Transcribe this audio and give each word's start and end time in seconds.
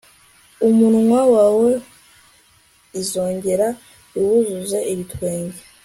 umunwa 0.67 1.21
wawe 1.35 1.71
izongera 3.01 3.67
iwuzuze 4.17 4.77
ibitwenge 4.93 5.59